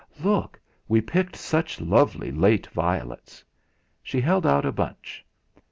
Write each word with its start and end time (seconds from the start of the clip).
"Look! 0.23 0.59
We 0.87 0.99
picked 0.99 1.35
such 1.35 1.79
lovely 1.79 2.31
late 2.31 2.65
violets!" 2.65 3.43
She 4.01 4.19
held 4.19 4.47
out 4.47 4.65
a 4.65 4.71
bunch. 4.71 5.23